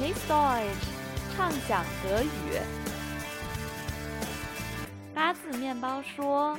[0.00, 0.88] Miss Deutsch，
[1.36, 2.58] 畅想德语。
[5.14, 6.58] 八字面包说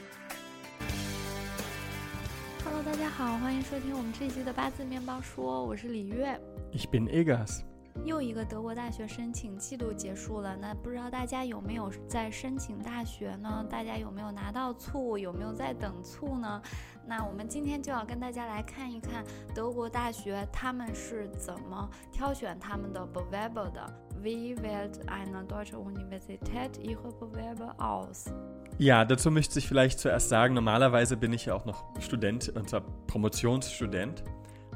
[2.64, 6.40] ：“Hello，大家好，欢迎收听我们这一期的八字面包说，我是李月。
[6.72, 7.62] Ich bin Egas.
[8.04, 13.66] 又一个德国大学申请季度结束了，那不知道大家有没有在申请大学呢？
[13.70, 15.18] 大家有没有拿到醋？
[15.18, 16.62] 有没有在等醋呢？
[17.06, 23.94] 那我们今天就要跟大家来看一看德国大学他们是怎么挑选他们的 Bewerber 的。
[24.22, 31.34] Wie wählt eine deutsche Universität ihre Bewerber aus？Ja, dazu müsste ich vielleicht zuerst sagen, normalerweise bin
[31.34, 34.24] ich ja auch noch Student, und zwar Promotionsstudent.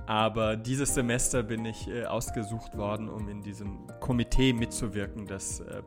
[0.06, 5.82] Aber dieses Semester bin ich äh, ausgesucht worden, um in diesem Komitee mitzuwirken, das äh,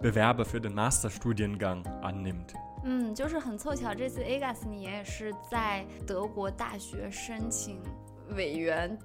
[0.00, 2.54] Bewerber für den Masterstudiengang annimmt.
[2.84, 7.82] 嗯，就是很凑巧，这次 Agas 你也是在德国大学申请
[8.36, 8.96] 委员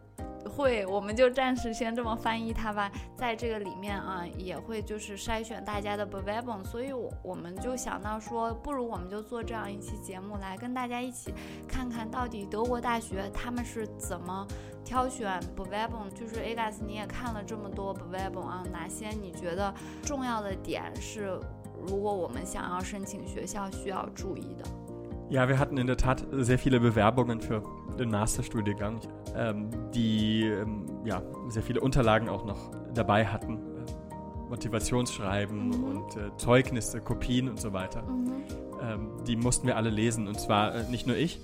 [0.48, 2.90] 会，我们就暂时先这么翻译它吧。
[3.14, 11.34] 在这个里面啊，也会就是筛选大家的 Bewerbung，所以我我们就想到说，不如我们就做这样一期节目，来跟大家一起
[11.68, 14.46] 看看到底德国大学他们是怎么
[14.84, 16.08] 挑选 Bewerbung。
[16.14, 21.38] 就是 Agas 你也看了这么多 Bewerbung 啊，哪些你觉得重要的点是？
[21.86, 24.64] 如果我们想要申请学校，需要注意的。
[25.30, 27.62] Ja, wir hatten in der Tat sehr viele Bewerbungen für
[27.98, 29.00] den Masterstudiengang,
[29.36, 33.58] ähm, die ähm, ja, sehr viele Unterlagen auch noch dabei hatten.
[33.58, 35.84] Äh, Motivationsschreiben mhm.
[35.84, 38.02] und äh, Zeugnisse, Kopien und so weiter.
[38.02, 38.32] Mhm.
[38.80, 40.26] Ähm, die mussten wir alle lesen.
[40.28, 41.40] Und zwar äh, nicht nur ich,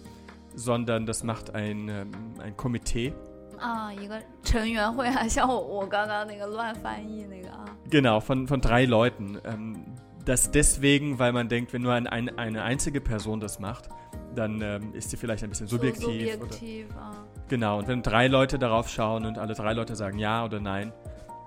[0.54, 2.10] sondern das macht ein, ähm,
[2.42, 3.12] ein Komitee.
[3.60, 3.90] Ah,
[7.90, 9.93] Genau, von, von drei Leuten, ähm,
[10.24, 13.88] das deswegen, weil man denkt, wenn nur ein, ein, eine einzige Person das macht,
[14.34, 16.02] dann ähm, ist sie vielleicht ein bisschen subjektiv.
[16.02, 17.00] So subjektiv oder.
[17.00, 17.12] Ah.
[17.48, 20.92] Genau, und wenn drei Leute darauf schauen und alle drei Leute sagen ja oder nein,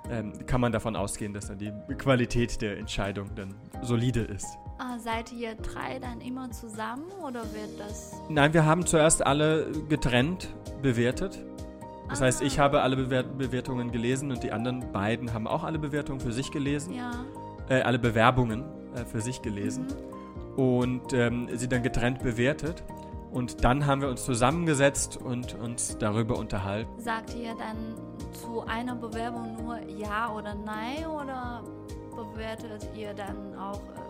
[0.09, 4.57] ähm, kann man davon ausgehen, dass dann die Qualität der Entscheidung dann solide ist.
[4.77, 8.13] Ah, seid ihr drei dann immer zusammen oder wird das?
[8.29, 11.43] Nein, wir haben zuerst alle getrennt bewertet.
[12.09, 12.25] Das ah.
[12.25, 16.19] heißt, ich habe alle Bewert Bewertungen gelesen und die anderen beiden haben auch alle Bewertungen
[16.19, 16.93] für sich gelesen.
[16.93, 17.25] Ja
[17.69, 18.63] äh, alle Bewerbungen
[18.95, 20.63] äh, für sich gelesen Mhm.
[20.63, 22.83] und ähm, sie dann getrennt bewertet.
[23.31, 26.89] Und dann haben wir uns zusammengesetzt und uns darüber unterhalten.
[26.99, 27.95] Sagt ihr dann
[28.33, 31.61] zu einer Bewerbung nur Ja oder Nein oder
[32.15, 34.06] bewertet ihr dann auch äh？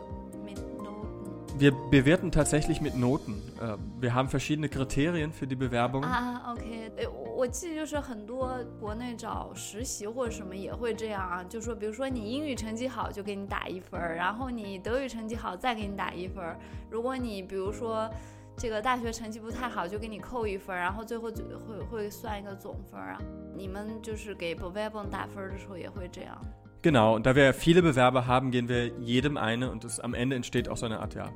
[1.59, 3.41] Wir bewerten tatsächlich mit Noten.
[3.59, 6.03] Äh, wir haben verschiedene Kriterien für die Bewerbungen.
[6.07, 16.59] 啊，OK，呃，我我记得就是很多国内找实习或者什么也会这样啊，就说比如说你英语成绩好就给你打一分儿，然后你德语成绩好再给你打一分儿，
[16.91, 18.07] 如果你比如说
[18.55, 23.21] 这个大学成绩不太好就给你扣一分儿，然后最后就会会算一个总分儿啊。
[23.55, 26.39] 你们就是给 Bewerbung 打分儿的时候也会这样？
[26.81, 30.69] Genau, und da wir viele Bewerber haben, gehen wir jedem eine und das, am Ende entsteht
[30.69, 31.31] auch so eine Art ja,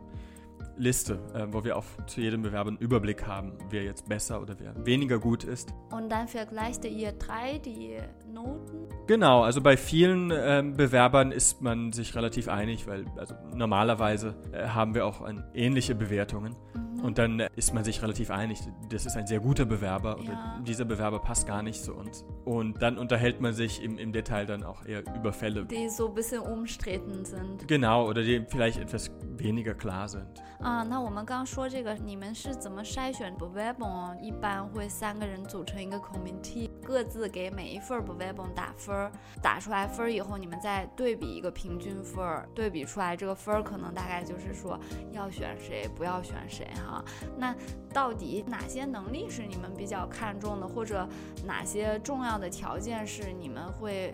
[0.77, 4.55] Liste, äh, wo wir auf, zu jedem Bewerber einen Überblick haben, wer jetzt besser oder
[4.59, 5.73] wer weniger gut ist.
[5.91, 7.97] Und dann vergleicht ihr drei die
[8.31, 8.87] Noten?
[9.07, 14.67] Genau, also bei vielen ähm, Bewerbern ist man sich relativ einig, weil also normalerweise äh,
[14.67, 15.21] haben wir auch
[15.53, 16.55] ähnliche Bewertungen.
[16.73, 16.80] Mhm.
[17.02, 20.32] Und dann äh, ist man sich relativ einig, das ist ein sehr guter Bewerber oder
[20.32, 20.60] Ja.
[20.66, 22.24] dieser Bewerber passt gar nicht zu uns.
[22.44, 25.64] Und dann unterhält man sich im, im Detail dann auch eher über Fälle.
[25.66, 27.66] die so ein bisschen umstritten sind.
[27.68, 30.26] Genau, oder die vielleicht etwas weniger klar sind.
[30.58, 34.18] 啊，那我们刚说这个，你们是怎么筛选 Bewerbung？
[34.20, 39.12] 一般会三个人组成一个 committee，各自给每一份 Bewerbung 打分儿，
[39.42, 44.80] 打出来分儿以后，你们再对比一个平均分儿，对比出来这个分儿可能大概就是说
[45.12, 46.89] 要选谁，不要选谁哈。
[47.36, 47.54] 那
[47.92, 51.06] 到底哪些能力是你们比较看重的，或者
[51.44, 54.12] 哪些重要的条件是你们会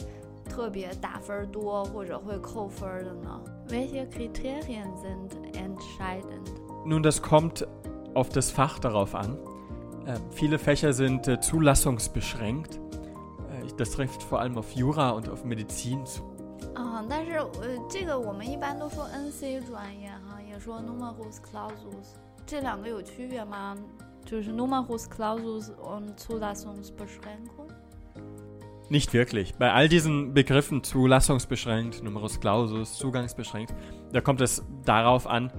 [0.49, 3.41] 特别打分儿多或者会扣分儿的呢？
[3.69, 6.51] Welche Kriterien sind entscheidend？
[6.85, 7.67] Nun, das kommt
[8.15, 9.37] auf das Fach darauf an.
[10.05, 12.75] Äh, viele Fächer sind äh, zulassungsbeschränkt.
[12.75, 16.23] Äh, das trifft vor allem auf Jura und auf Medizin zu.
[16.75, 22.17] 啊、但是呃，这个我们一般都说 NC 专业哈，也说 Numerus Clausus，
[22.47, 23.77] 这两个有区别吗？
[24.25, 27.69] 就是 Numerus Clausus und Zulassungsbeschränkung。
[28.89, 29.55] Nicht wirklich.
[29.55, 33.75] Bei all diesen Begriffen zulassungsbeschränkt, Numerus Clausus, zugangsbeschränkt,
[34.13, 35.51] da kommt es darauf an,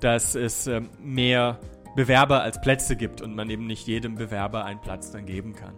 [0.00, 1.58] dass es äh, mehr
[1.96, 5.74] Bewerber als Plätze gibt und man eben nicht jedem Bewerber einen Platz dann geben kann.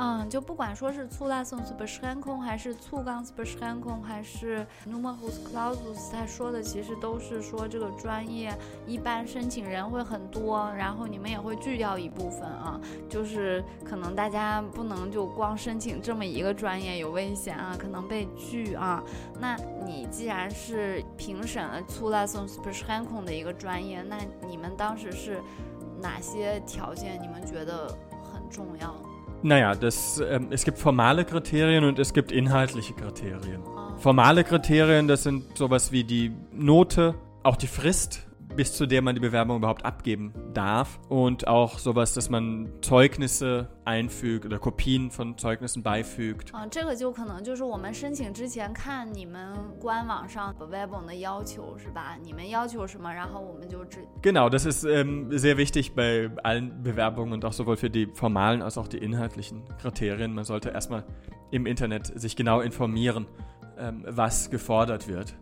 [0.00, 8.56] 嗯，就不管说是 Zulassungsbeschränkung 还是 Zugangsbeschränkung 还是 Numerus Clausus，他说的其实都是说这个专业
[8.86, 19.02] 一般申请人会很多，然后你们也会拒掉一部分啊，就是可能大家不能就光申请这么一个专业有危险啊，可能被拒啊。
[19.40, 24.16] 那你既然是评审了 Zulassungsbeschränkung 的一个专业，那
[24.46, 25.42] 你们当时是
[26.00, 27.88] 哪些条件你们觉得
[28.32, 28.94] 很重要
[29.42, 33.62] ？Naja, das, ähm, es gibt formale Kriterien und es gibt inhaltliche Kriterien.
[33.98, 38.27] Formale Kriterien, das sind sowas wie die Note, auch die Frist,
[38.57, 40.99] bis zu der man die Bewerbung überhaupt abgeben darf.
[41.09, 46.53] Und auch sowas, dass man Zeugnisse einfügt oder Kopien von Zeugnissen beifügt.
[46.53, 52.17] 啊，这个就可能就是我们申请之前看你们官网上 Bewerbung 的要求是吧？
[52.23, 58.61] 你们要求什么，然后我们就只 Genau, das ist ähm, sehr wichtig bei allen Bewerbungen und auch sowohl für die formalen
[58.61, 60.33] als auch die inhaltlichen Kriterien.
[60.33, 61.03] Man sollte erstmal
[61.51, 63.25] im Internet sich genau informieren,
[63.77, 65.33] ähm, was gefordert wird.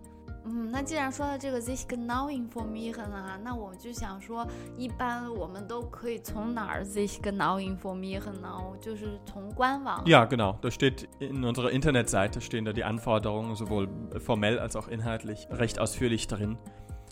[0.46, 4.46] 嗯，那既然说到这个 sich genau informieren 啊，那我就想说，
[4.76, 8.50] 一般我们都可以从哪儿 sich genau informieren 呢？
[8.82, 10.04] 就是从官网。
[10.08, 10.58] Ja, genau.
[10.62, 13.88] Da steht in unserer Internetseite stehen da die Anforderungen sowohl
[14.20, 16.58] formell als auch inhaltlich recht ausführlich drin.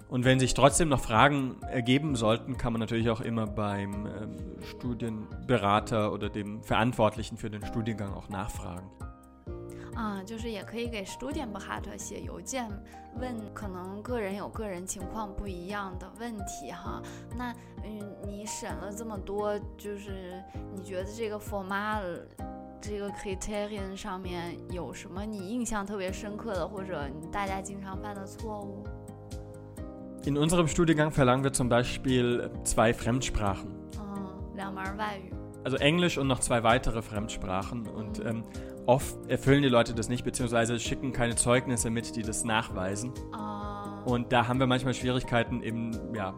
[0.10, 4.38] Und wenn sich trotzdem noch Fragen ergeben sollten, kann man natürlich auch immer beim ähm,
[4.64, 8.90] Studienberater oder dem Verantwortlichen für den Studiengang auch nachfragen.
[9.95, 12.69] 啊、就是也可以给 Studienberater 写邮件
[13.21, 17.01] 问，可能个人有个人情况不一样的问题哈。
[17.37, 17.53] 那
[17.85, 20.43] 嗯，你审了这么多，就是
[20.75, 22.03] 你觉得这个 formal
[22.81, 28.85] 这个 criterion 上面有什么你印象特别深刻的，或者你大家经常犯的错误
[30.27, 33.69] ？In unserem Studiengang verlangen wir zum Beispiel zwei Fremdsprachen.
[33.99, 34.27] 嗯，
[34.57, 35.34] 两门外语。
[35.65, 37.89] Also Englisch und noch zwei weitere Fremdsprachen.
[37.89, 38.45] Und ähm,
[38.87, 43.13] oft erfüllen die Leute das nicht, beziehungsweise schicken keine Zeugnisse mit, die das nachweisen.
[43.33, 46.35] 啊、Und da haben wir manchmal Schwierigkeiten, eben ja,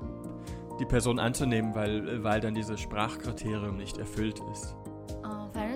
[0.78, 4.76] die Person anzunehmen, weil, weil dann dieses Sprachkriterium nicht erfüllt ist.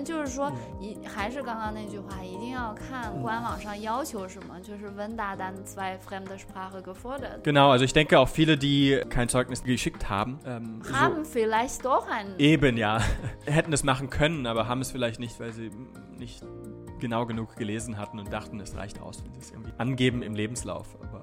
[0.00, 9.00] 正就是说，一还是刚刚那句话，一定要看官网上要求什么，就是 wenn da dann zwei fremde Sprache gefordert Genau, also ich denke auch viele, die
[9.08, 12.26] kein Zeugnis geschickt haben, ähm, so haben vielleicht doch ein.
[12.38, 13.00] eben ja,
[13.44, 15.70] hätten es machen können, aber haben es vielleicht nicht, weil sie
[16.18, 16.42] nicht
[16.98, 20.34] genau genug gelesen hatten und dachten, es reicht aus, wenn sie es irgendwie angeben im
[20.34, 20.96] Lebenslauf.
[21.02, 21.19] Aber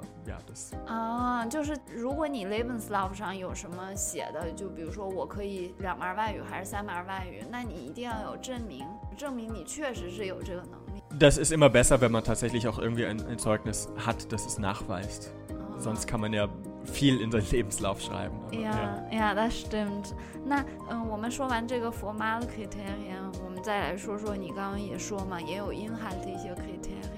[0.86, 8.84] 啊，就是如果你 Lebenslauf 上有什么写的，就比如说我可以两门外语还是三门外语，那你一定要有证明，
[9.16, 11.02] 证明你确实是有这个能力。
[11.19, 15.30] Das ist immer besser, wenn man tatsächlich auch irgendwie ein, ein Zeugnis hat, das es nachweist.
[15.50, 16.48] 啊 Sonst kann man ja
[16.84, 18.36] viel in seinen Lebenslauf schreiben.
[18.50, 19.02] Ja.
[19.10, 20.12] Ja, das stimmt.
[20.44, 27.18] 那嗯，我们说完这个 formal Kriterien，我们再来说说你刚刚也说嘛，也有 inhaltliche Kriterien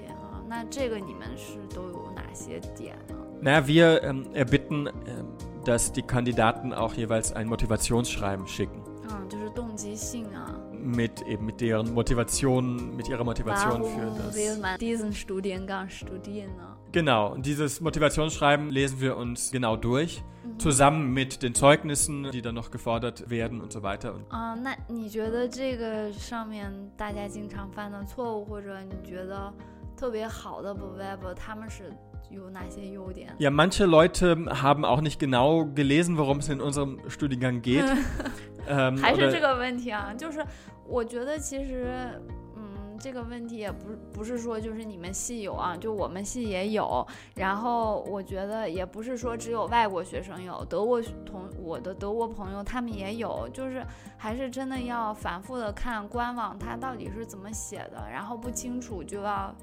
[0.50, 3.14] 那这个你们是都有哪些点呢？
[3.42, 5.26] Naja, wir ähm, erbitten, ähm,
[5.64, 8.82] dass die Kandidaten auch jeweils ein Motivationsschreiben schicken.
[9.08, 10.54] 嗯，就是动机性啊。
[10.72, 14.36] Mit eben mit deren Motivation, mit ihrer Motivation für Warum das.
[14.36, 16.76] will man diesen Studiengang studieren 呢？
[16.92, 20.22] Genau, und dieses Motivationsschreiben lesen wir uns genau durch,
[20.58, 24.14] zusammen mit den Zeugnissen, die dann noch gefordert werden und so weiter.
[24.14, 29.52] Und 啊，那你觉得这个上面大家经常犯的错误，或者你觉得
[30.01, 31.93] 特别好的 Bewerber，他们是
[32.31, 37.85] 有哪些优点？ja, manche Leute haben auch nicht genau gelesen, worum es in unserem Studiengang geht.
[38.67, 40.43] ähm, 还是这个问题啊，就是
[40.87, 42.19] 我觉得其实，
[42.55, 47.05] 嗯，这个问题也不不是说就是你们系有啊，就我们系也有。
[47.35, 53.85] 然后我觉得也不是说只有外国学生有，德国同我的德国朋友他们也有，就是
[54.17, 59.55] 还是真的要反复的看官网它到底是怎么写的，然后不清楚就要。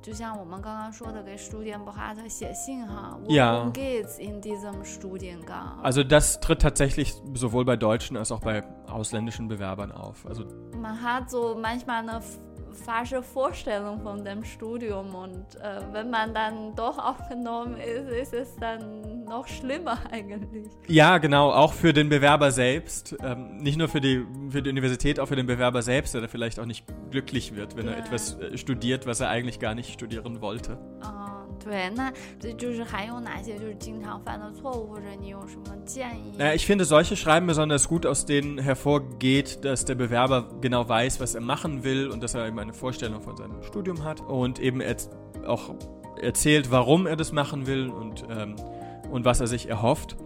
[0.02, 3.54] 就像我们刚刚说的，给 Studienberater 写信哈 Ja.
[3.66, 5.80] Worum geht's in diesem Studiengang？
[5.82, 10.24] Also das tritt tatsächlich sowohl bei deutschen als auch bei ausländischen Bewerbern auf.
[10.26, 10.44] Also
[10.80, 12.38] Man hat so manchmal eine f-
[12.73, 18.55] falsche Vorstellung von dem Studium und äh, wenn man dann doch aufgenommen ist, ist es
[18.57, 20.67] dann noch schlimmer eigentlich.
[20.87, 23.15] ja, genau, auch für den Bewerber selbst.
[23.23, 26.59] Ähm, nicht nur für die, für die Universität, auch für den Bewerber selbst, der vielleicht
[26.59, 27.99] auch nicht glücklich wird, wenn er Ja.
[28.05, 30.77] etwas äh, studiert, was er eigentlich gar nicht studieren wollte.
[31.03, 31.30] 嗯，
[31.62, 36.36] 对，那这就是还有哪些就是经常犯的错误，或者你有什么建议？
[36.38, 41.20] Naja, ich finde solche Schreiben besonders gut, aus denen hervorgeht, dass der Bewerber genau weiß,
[41.20, 44.58] was er machen will und dass er eben eine Vorstellung von seinem Studium hat und
[44.60, 45.10] eben erz-
[45.46, 45.74] auch
[46.20, 48.56] erzählt, warum er das machen will und, ähm,
[49.10, 50.16] und was er sich erhofft.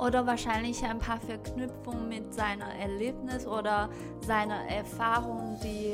[0.00, 3.88] oder wahrscheinlich ein paar Verknüpfungen mit seinem Erlebnis oder
[4.20, 5.92] seiner Erfahrung, die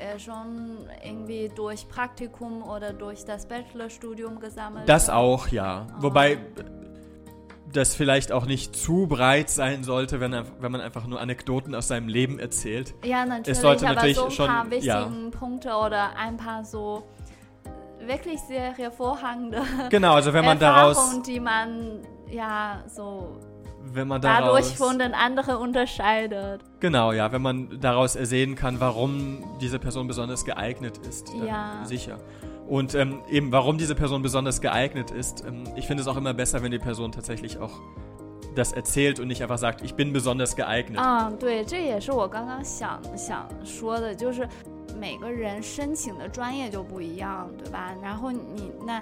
[0.00, 4.88] er schon irgendwie durch Praktikum oder durch das Bachelorstudium gesammelt hat.
[4.88, 5.86] Das auch, ja.
[5.98, 6.38] Wobei
[7.72, 11.88] das vielleicht auch nicht zu breit sein sollte, wenn, wenn man einfach nur Anekdoten aus
[11.88, 12.94] seinem Leben erzählt.
[13.04, 15.38] Ja, natürlich, Es sollte aber natürlich so ein schon- paar wichtigen ja.
[15.38, 17.02] Punkte oder ein paar so
[18.07, 21.99] wirklich sehr hervorragende Genau, also wenn man daraus, Erfahrungen, die man
[22.29, 23.37] ja so
[23.85, 26.61] wenn man dadurch daraus, von den anderen unterscheidet.
[26.79, 31.81] genau, ja, wenn man daraus ersehen kann, warum diese Person besonders geeignet ist, dann Ja.
[31.83, 32.17] sicher.
[32.67, 36.33] Und ähm, eben, warum diese Person besonders geeignet ist, ähm, ich finde es auch immer
[36.33, 37.71] besser, wenn die Person tatsächlich auch
[38.55, 40.97] das erzählt und nicht einfach sagt, ich bin besonders geeignet.
[40.99, 44.47] 啊，对，这也是我刚刚想想说的，就是
[44.98, 47.94] 每个人申请的专业就不一样，对吧？
[48.02, 48.98] 然后你那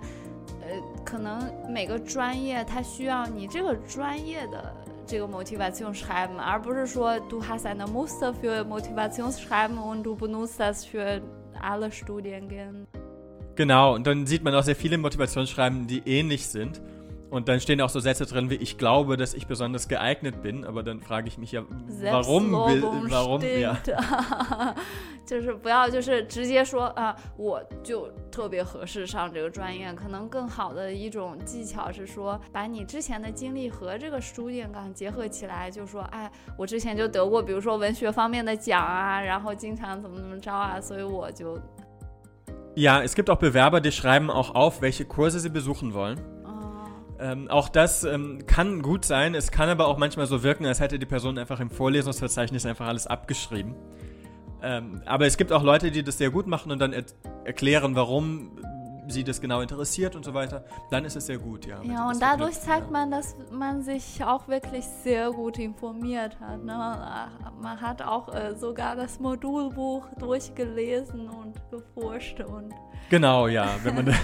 [0.61, 4.75] 呃，可能每个专业它需要你这个专业的。
[5.09, 11.23] 这个 motivationschreiben，而不是说 du hast eine Muster für Motivationsschreiben und du benutzt das für
[11.61, 12.87] alle Studiengänge.
[13.55, 16.81] Genau, und dann sieht man auch sehr viele Motivationsschreiben, die ähnlich sind.
[17.30, 20.66] Und dann stehen auch so Sätze drin wie, ich glaube, dass ich besonders geeignet bin,
[20.66, 21.62] aber dann frage ich mich ja,
[22.02, 23.76] warum, will, Selbstlobung warum, ja.
[23.76, 24.76] stimmt
[25.26, 29.94] 就是不要就是直接说啊，我就特别合适上这个专业。
[29.94, 41.58] 可能更好的一种技巧是说，把你之前的经历和这个 Studiengang 结合起来，就说，哎，我之前就得过，比如说文学方面的奖啊，然后经常怎么怎么着啊，所以我就，
[42.76, 46.18] Ja, es gibt auch Bewerber, die schreiben auch auf, welche Kurse sie besuchen wollen.
[47.19, 49.35] 嗯、Ähm, auch das ähm, kann gut sein.
[49.35, 52.87] Es kann aber auch manchmal so wirken, als hätte die Person einfach im Vorlesungsverzeichnis einfach
[52.87, 53.75] alles abgeschrieben.
[54.63, 57.05] Ähm, aber es gibt auch Leute, die das sehr gut machen und dann er
[57.45, 58.51] erklären, warum
[59.09, 60.65] sie das genau interessiert und so weiter.
[60.91, 61.83] Dann ist es sehr gut, ja.
[61.83, 62.93] Ja, und dadurch verknüpfen, zeigt ja.
[62.93, 66.65] man, dass man sich auch wirklich sehr gut informiert hat.
[66.65, 66.77] Ne?
[67.61, 72.73] Man hat auch äh, sogar das Modulbuch durchgelesen und geforscht und
[73.09, 73.69] Genau, ja.
[73.85, 74.07] Wenn man,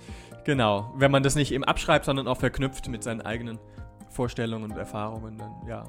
[0.46, 0.94] genau.
[0.96, 3.58] Wenn man das nicht eben abschreibt, sondern auch verknüpft mit seinen eigenen
[4.08, 5.84] Vorstellungen und Erfahrungen, dann ja.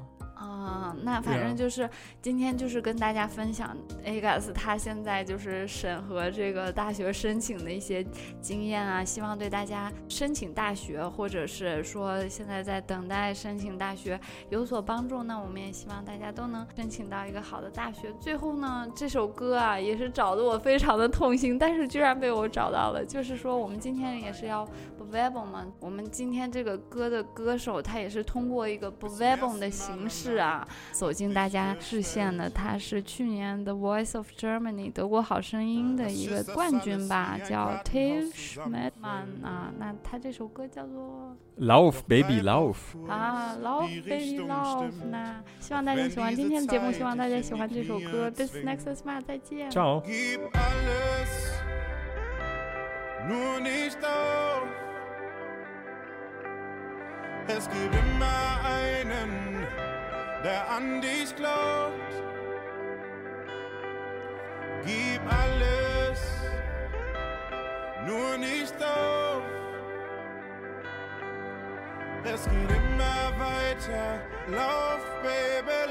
[0.58, 1.88] 啊、那反正就是
[2.20, 8.04] 今天就是跟大家分享 AGAS 他现在就是审核这个大学申请的一些
[8.40, 14.18] 经验啊，希望对大家申请大学或者是说现在在等待申请大学
[14.50, 15.22] 有所帮助。
[15.22, 18.12] 那我们也希望大家都能申请到一个好的大学。
[18.20, 23.04] 最后呢，这首歌啊也是找的我非常的痛心，但是居然被我找到了。
[23.04, 30.47] 就是说我们今天也是要 b v e b o 嘛，我们今天这个歌的歌手他也是通过一个 b v e b o 的形式啊
[30.92, 32.48] 走进大家视线的。
[32.48, 39.72] 他是去年 The Voice of Germany 德国好声音的一个冠军吧，叫 Till Schmidtmann 啊。
[39.78, 42.76] 那他这首歌叫做 Lauf, Baby, lauf.
[43.08, 44.92] 啊 Lauf Baby Lauf。
[45.10, 48.30] 那希望大家喜欢今天的节目，希望大家喜欢这首歌。
[48.30, 49.70] Bis nächstes Mal，再见。
[49.70, 50.02] Ciao.
[50.02, 51.30] Gib alles,
[53.28, 54.68] nur nicht auf.
[57.48, 59.66] Es gibt immer einen,
[60.44, 62.12] der an dich glaubt.
[64.84, 66.20] Gib alles,
[68.06, 69.42] nur nicht auf.
[72.24, 74.20] Es geht immer weiter.
[74.48, 75.87] Lauf, Baby,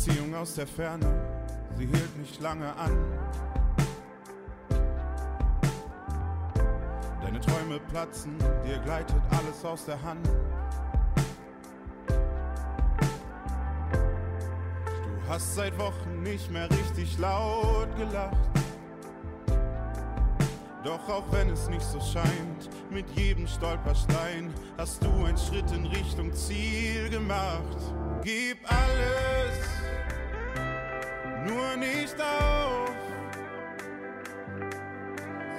[0.00, 1.04] Beziehung aus der Ferne,
[1.76, 2.96] sie hielt nicht lange an.
[7.20, 10.26] Deine Träume platzen, dir gleitet alles aus der Hand.
[15.06, 18.38] Du hast seit Wochen nicht mehr richtig laut gelacht.
[20.82, 25.84] Doch auch wenn es nicht so scheint, mit jedem Stolperstein hast du einen Schritt in
[25.84, 27.76] Richtung Ziel gemacht.
[28.22, 29.29] Gib alles,
[31.80, 32.94] nicht auf.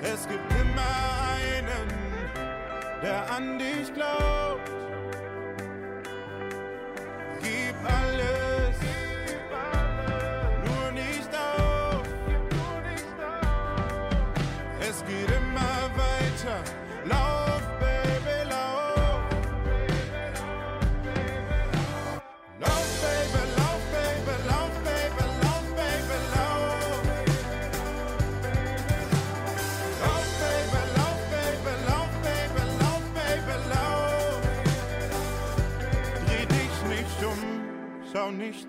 [0.03, 0.91] Es gibt immer
[1.35, 1.87] einen,
[3.01, 4.80] der an dich glaubt.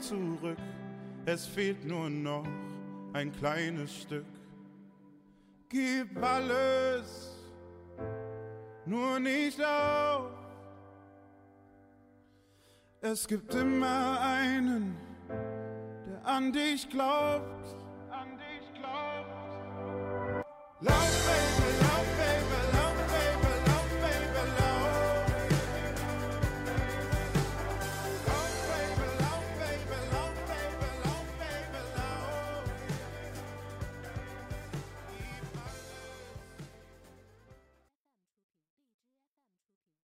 [0.03, 0.59] zurück,
[1.25, 2.47] es fehlt nur noch
[3.13, 4.27] ein kleines Stück.
[5.69, 7.37] Gib alles,
[8.85, 10.31] nur nicht auf.
[13.01, 14.97] Es gibt immer einen,
[15.29, 17.77] der an dich glaubt,
[18.11, 20.45] an dich glaubt.
[20.81, 21.22] Lass